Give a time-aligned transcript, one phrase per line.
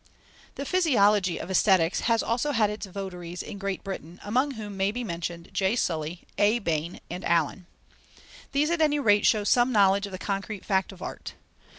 [0.55, 4.89] The Physiology of Aesthetics has also had its votaries in Great Britain, among whom may
[4.91, 5.75] be mentioned J.
[5.75, 6.57] Sully, A.
[6.57, 7.67] Bain, and Allen.
[8.51, 11.35] These at any rate show some knowledge of the concrete fact of art.